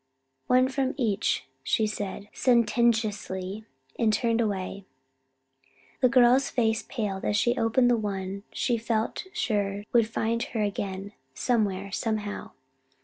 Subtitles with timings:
[0.47, 3.65] "One from each," said she sententiously,
[3.99, 4.85] and turned away.
[6.01, 10.41] The girl's face paled as she opened the one she had felt sure would find
[10.41, 12.49] her again, somewhere, somehow.